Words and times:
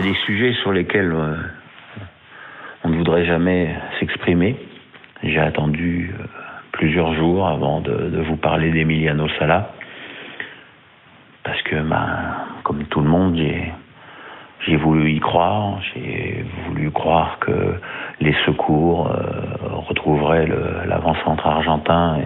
y 0.00 0.08
a 0.08 0.12
des 0.12 0.18
sujets 0.20 0.52
sur 0.62 0.72
lesquels 0.72 1.12
euh, 1.12 1.36
on 2.84 2.88
ne 2.88 2.96
voudrait 2.96 3.26
jamais 3.26 3.74
s'exprimer. 3.98 4.56
J'ai 5.22 5.38
attendu 5.38 6.14
euh, 6.18 6.24
plusieurs 6.72 7.12
jours 7.14 7.46
avant 7.46 7.80
de, 7.80 8.22
vous 8.26 8.36
parler 8.36 8.70
d'Emiliano 8.70 9.28
Sala. 9.38 9.72
Parce 11.44 11.60
que, 11.62 11.76
ben, 11.76 12.06
comme 12.62 12.84
tout 12.84 13.00
le 13.00 13.08
monde, 13.08 13.36
j'ai, 13.36 14.76
voulu 14.76 15.12
y 15.12 15.20
croire. 15.20 15.80
J'ai 15.92 16.46
voulu 16.66 16.90
croire 16.90 17.38
que 17.40 17.74
les 18.20 18.34
secours 18.46 19.08
euh, 19.08 19.76
retrouveraient 19.86 20.48
l'avant-centre 20.86 21.46
argentin 21.46 22.20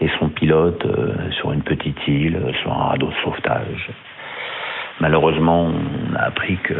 et, 0.00 0.08
son 0.18 0.30
pilote 0.30 0.84
sur 1.32 1.52
une 1.52 1.62
petite 1.62 2.08
île, 2.08 2.40
sur 2.62 2.72
un 2.72 2.84
radeau 2.88 3.06
de 3.06 3.14
sauvetage. 3.22 3.90
Malheureusement, 5.00 5.70
on 5.72 6.14
a 6.14 6.24
appris 6.24 6.58
que 6.58 6.74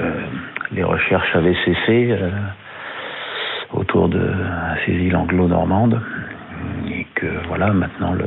les 0.73 0.85
recherches 0.85 1.35
avaient 1.35 1.57
cessé 1.65 2.11
euh, 2.11 2.31
autour 3.73 4.11
de 4.11 4.31
ces 4.85 4.93
îles 4.93 5.17
anglo-normandes 5.17 6.01
et 6.91 7.07
que 7.15 7.27
voilà, 7.49 7.69
maintenant 7.73 8.13
le, 8.13 8.27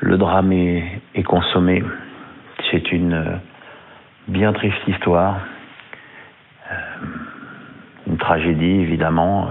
le 0.00 0.16
drame 0.16 0.52
est, 0.52 1.22
consommé. 1.24 1.82
C'est 2.70 2.92
une 2.92 3.14
euh, 3.14 3.36
bien 4.28 4.52
triste 4.52 4.86
histoire, 4.86 5.40
Euh, 6.70 6.74
une 8.08 8.18
tragédie 8.18 8.80
évidemment 8.86 9.48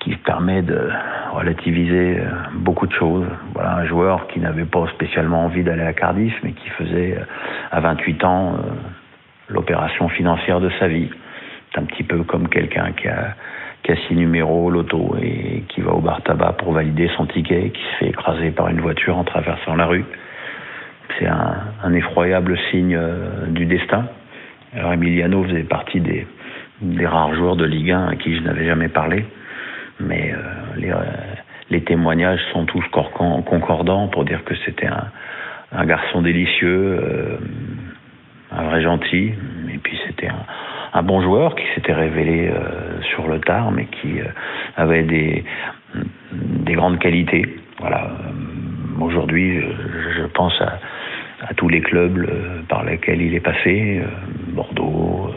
qui 0.00 0.16
permet 0.16 0.62
de 0.62 0.90
relativiser 1.32 2.18
beaucoup 2.52 2.86
de 2.86 2.92
choses. 2.92 3.26
Voilà, 3.54 3.76
un 3.76 3.86
joueur 3.86 4.26
qui 4.28 4.40
n'avait 4.40 4.66
pas 4.66 4.86
spécialement 4.88 5.44
envie 5.46 5.62
d'aller 5.62 5.82
à 5.82 5.92
Cardiff, 5.92 6.34
mais 6.42 6.52
qui 6.52 6.68
faisait 6.70 7.18
à 7.72 7.80
28 7.80 8.24
ans 8.24 8.52
euh, 8.52 8.58
l'opération 9.48 10.08
financière 10.08 10.60
de 10.60 10.70
sa 10.78 10.86
vie. 10.86 11.08
C'est 11.72 11.80
un 11.80 11.84
petit 11.84 12.02
peu 12.02 12.22
comme 12.22 12.48
quelqu'un 12.48 12.92
qui 12.92 13.08
a, 13.08 13.34
qui 13.82 13.92
a 13.92 13.96
six 14.06 14.14
numéros 14.14 14.66
au 14.66 14.70
loto 14.70 15.16
et 15.20 15.64
qui 15.68 15.80
va 15.80 15.92
au 15.92 16.00
bar 16.00 16.22
tabac 16.22 16.52
pour 16.58 16.72
valider 16.72 17.10
son 17.16 17.26
ticket, 17.26 17.70
qui 17.70 17.82
se 17.82 17.96
fait 17.98 18.08
écraser 18.10 18.50
par 18.50 18.68
une 18.68 18.80
voiture 18.80 19.16
en 19.16 19.24
traversant 19.24 19.74
la 19.74 19.86
rue. 19.86 20.04
C'est 21.18 21.26
un, 21.26 21.92
effroyable 21.94 22.58
signe 22.70 22.94
euh, 22.94 23.46
du 23.48 23.64
destin. 23.64 24.06
Alors 24.74 24.92
Emiliano 24.92 25.42
faisait 25.44 25.64
partie 25.64 26.00
des, 26.00 26.26
rares 27.04 27.34
joueurs 27.34 27.56
de 27.56 27.64
Ligue 27.64 27.90
1 27.90 28.08
à 28.08 28.16
qui 28.16 28.36
je 28.36 28.42
n'avais 28.42 28.66
jamais 28.66 28.88
parlé, 28.88 29.24
mais 29.98 30.34
euh, 30.34 30.94
les, 31.70 31.80
témoignages 31.82 32.40
sont 32.52 32.64
tous 32.64 32.84
concordants 32.90 34.08
pour 34.08 34.24
dire 34.24 34.44
que 34.44 34.54
c'était 34.64 34.86
un, 34.86 35.04
un 35.72 35.86
garçon 35.86 36.22
délicieux, 36.22 36.98
euh, 37.00 37.36
un 38.50 38.64
vrai 38.64 38.82
gentil, 38.82 39.32
et 39.72 39.78
puis 39.78 39.98
c'était 40.06 40.28
un, 40.92 41.02
bon 41.02 41.22
joueur 41.22 41.54
qui 41.54 41.64
s'était 41.74 41.94
révélé 41.94 42.50
euh, 42.50 43.00
sur 43.14 43.26
le 43.26 43.40
tard, 43.40 43.70
mais 43.72 43.86
qui 43.86 44.20
euh, 44.20 44.26
avait 44.76 45.02
des, 45.02 45.44
des 46.34 46.74
grandes 46.74 46.98
qualités. 46.98 47.46
Voilà. 47.78 48.10
Aujourd'hui, 49.00 49.60
je, 50.16 50.24
pense 50.26 50.60
à, 50.60 50.78
tous 51.56 51.68
les 51.68 51.80
clubs 51.80 52.24
par 52.68 52.84
lesquels 52.84 53.20
il 53.20 53.34
est 53.34 53.40
passé, 53.40 54.00
Bordeaux, 54.48 55.34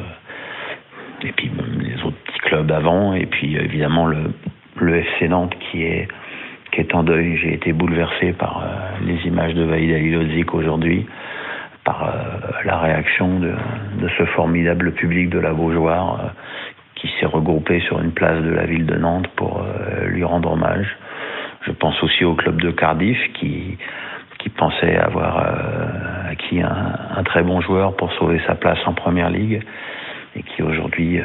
et 1.23 1.31
puis 1.31 1.49
les 1.79 1.95
autres 2.03 2.17
petits 2.25 2.39
clubs 2.39 2.71
avant, 2.71 3.15
et 3.15 3.25
puis 3.25 3.55
évidemment 3.55 4.05
le, 4.05 4.31
le 4.79 4.97
FC 4.97 5.27
Nantes 5.29 5.55
qui 5.59 5.83
est 5.83 6.07
en 6.95 7.03
deuil. 7.03 7.37
J'ai 7.37 7.53
été 7.53 7.73
bouleversé 7.73 8.33
par 8.33 8.63
euh, 8.63 9.05
les 9.05 9.27
images 9.27 9.53
de 9.53 9.63
Vaïd 9.63 9.91
Alilodzic 9.93 10.53
aujourd'hui, 10.53 11.05
par 11.83 12.07
euh, 12.07 12.63
la 12.63 12.79
réaction 12.79 13.39
de, 13.39 13.53
ce 14.17 14.25
formidable 14.25 14.93
public 14.93 15.29
de 15.29 15.39
la 15.39 15.53
Beaujoire 15.53 16.19
euh, 16.19 16.27
qui 16.95 17.09
s'est 17.19 17.25
regroupé 17.25 17.81
sur 17.81 18.01
une 18.01 18.11
place 18.11 18.41
de 18.41 18.51
la 18.51 18.65
ville 18.65 18.85
de 18.85 18.95
Nantes 18.95 19.27
pour 19.35 19.63
lui 20.07 20.23
rendre 20.23 20.53
hommage. 20.53 20.87
Je 21.63 21.71
pense 21.71 22.01
aussi 22.01 22.23
au 22.23 22.35
club 22.35 22.61
de 22.61 22.71
Cardiff 22.71 23.17
qui 23.33 23.77
pensait 24.57 24.95
avoir 24.95 25.39
euh, 25.39 26.31
acquis 26.31 26.61
un, 26.61 27.23
très 27.23 27.43
bon 27.43 27.59
joueur 27.61 27.95
pour 27.97 28.13
sauver 28.13 28.39
sa 28.47 28.55
place 28.55 28.79
en 28.85 28.93
première 28.93 29.29
ligue 29.29 29.61
et 30.35 30.43
qui 30.43 30.61
aujourd'hui, 30.61 31.19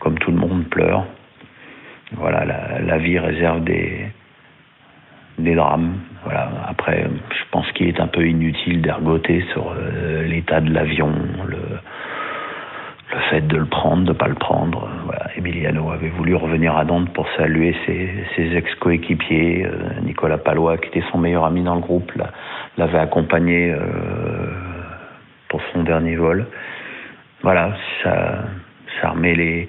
comme 0.00 0.18
tout 0.18 0.30
le 0.30 0.36
monde, 0.36 0.64
pleure. 0.64 1.04
Voilà, 2.12 2.44
la 2.44 2.98
vie 2.98 3.18
réserve 3.18 3.62
des, 3.64 4.06
des 5.40 5.54
drames. 5.54 5.94
Voilà. 6.24 6.50
Après, 6.68 7.06
je 7.30 7.44
pense 7.50 7.70
qu'il 7.72 7.88
est 7.88 8.00
un 8.00 8.06
peu 8.06 8.26
inutile 8.26 8.82
d'ergoter 8.82 9.44
sur 9.52 9.72
euh, 9.72 10.22
l'état 10.26 10.60
de 10.60 10.72
l'avion, 10.72 11.12
le, 11.46 11.58
fait 13.30 13.40
de 13.46 13.56
le 13.56 13.64
prendre, 13.66 14.04
de 14.04 14.08
ne 14.12 14.12
pas 14.12 14.28
le 14.28 14.34
prendre. 14.34 14.88
Emiliano 15.36 15.90
avait 15.90 16.10
voulu 16.10 16.34
revenir 16.34 16.76
à 16.76 16.84
Nantes 16.84 17.12
pour 17.12 17.26
saluer 17.36 17.74
ses, 17.86 18.56
ex-coéquipiers. 18.56 19.66
Euh, 19.66 20.00
Nicolas 20.02 20.38
Palois, 20.38 20.78
qui 20.78 20.88
était 20.88 21.04
son 21.10 21.18
meilleur 21.18 21.44
ami 21.44 21.62
dans 21.62 21.74
le 21.74 21.80
groupe, 21.80 22.12
l'a- 22.16 22.32
l'avait 22.76 22.98
accompagné 22.98 23.72
euh, 23.72 23.80
pour 25.48 25.60
son 25.72 25.82
dernier 25.82 26.16
vol. 26.16 26.46
Voilà, 27.42 27.74
ça, 28.02 28.44
ça 29.00 29.10
remet 29.10 29.34
les, 29.34 29.68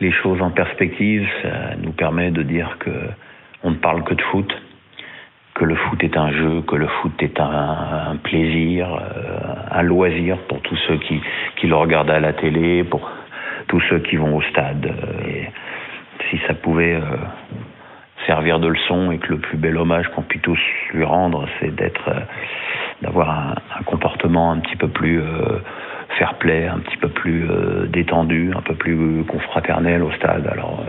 les 0.00 0.12
choses 0.12 0.40
en 0.40 0.50
perspective. 0.50 1.28
Ça 1.42 1.76
nous 1.82 1.92
permet 1.92 2.30
de 2.30 2.42
dire 2.42 2.76
que 2.78 2.90
on 3.64 3.70
ne 3.70 3.76
parle 3.76 4.02
que 4.04 4.14
de 4.14 4.22
foot, 4.22 4.52
que 5.62 5.66
le 5.68 5.76
foot 5.76 6.02
est 6.02 6.16
un 6.16 6.32
jeu, 6.32 6.62
que 6.62 6.74
le 6.74 6.88
foot 6.88 7.12
est 7.22 7.38
un, 7.38 8.16
plaisir, 8.24 8.88
euh, 8.94 9.38
un 9.70 9.82
loisir 9.82 10.36
pour 10.48 10.60
tous 10.60 10.76
ceux 10.88 10.96
qui, 10.96 11.20
qui 11.54 11.68
le 11.68 11.76
regardent 11.76 12.10
à 12.10 12.18
la 12.18 12.32
télé, 12.32 12.82
pour 12.82 13.08
tous 13.68 13.80
ceux 13.88 14.00
qui 14.00 14.16
vont 14.16 14.34
au 14.36 14.42
stade. 14.42 14.92
Et 15.24 15.46
si 16.28 16.40
ça 16.48 16.54
pouvait 16.54 16.96
euh, 16.96 17.16
servir 18.26 18.58
de 18.58 18.66
leçon 18.66 19.12
et 19.12 19.18
que 19.18 19.28
le 19.28 19.38
plus 19.38 19.56
bel 19.56 19.76
hommage 19.76 20.08
qu'on 20.08 20.22
puisse 20.22 20.42
tous 20.42 20.58
lui 20.94 21.04
rendre, 21.04 21.46
c'est 21.60 21.72
d'être, 21.72 22.08
euh, 22.08 22.20
d'avoir 23.02 23.30
un, 23.30 23.84
comportement 23.84 24.50
un 24.50 24.58
petit 24.58 24.74
peu 24.74 24.88
plus 24.88 25.22
fair 26.18 26.34
play, 26.34 26.66
un 26.66 26.80
petit 26.80 26.96
peu 26.96 27.08
plus 27.08 27.46
détendu, 27.88 28.50
un 28.56 28.62
peu 28.62 28.74
plus 28.74 29.24
confraternel 29.28 30.02
au 30.02 30.10
stade. 30.12 30.46
Alors, 30.48 30.84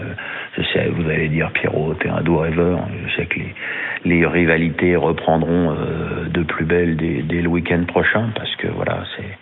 je 0.57 0.63
sais, 0.63 0.89
vous 0.89 1.09
allez 1.09 1.29
dire 1.29 1.51
Pierrot, 1.51 1.93
t'es 1.93 2.09
un 2.09 2.21
doux 2.21 2.37
rêveur. 2.37 2.79
Je 3.07 3.15
sais 3.15 3.25
que 3.25 3.39
les, 3.39 3.53
les 4.05 4.25
rivalités 4.25 4.95
reprendront 4.95 5.71
euh, 5.71 6.29
de 6.29 6.43
plus 6.43 6.65
belle 6.65 6.97
dès, 6.97 7.41
le 7.41 7.47
week-end 7.47 7.83
prochain, 7.87 8.29
parce 8.35 8.55
que 8.57 8.67
voilà, 8.67 9.03
c'est 9.15 9.37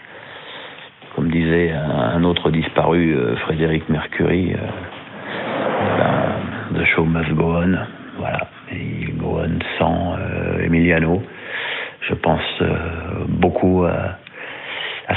comme 1.16 1.30
disait 1.30 1.72
un, 1.72 2.24
autre 2.24 2.52
disparu, 2.52 3.14
euh, 3.16 3.36
Frédéric 3.38 3.90
Mercury, 3.90 4.54
euh, 4.54 4.58
The 6.74 6.86
show 6.86 7.04
must 7.04 7.34
go 7.34 7.58
on. 7.58 7.78
Voilà, 8.18 8.48
et 8.72 9.12
go 9.18 9.40
on 9.44 9.60
sans 9.78 10.16
euh, 10.18 10.64
Emiliano. 10.64 11.22
Je 12.08 12.14
pense 12.16 12.64
beaucoup 13.28 13.84
à, 13.84 14.18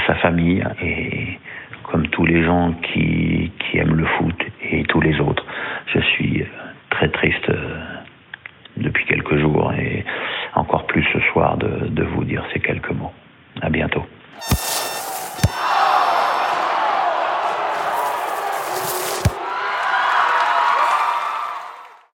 sa 0.07 0.15
famille 0.15 0.63
et 0.83 1.39
comme 1.83 2.07
tous 2.07 2.25
les 2.25 2.43
gens 2.43 2.73
qui, 2.93 3.51
aiment 3.73 3.95
le 3.95 4.05
foot 4.05 4.35
et 4.71 4.83
tous 4.83 5.01
les 5.01 5.19
autres, 5.19 5.45
je 5.93 5.99
suis 5.99 6.45
très 6.91 7.09
triste 7.09 7.51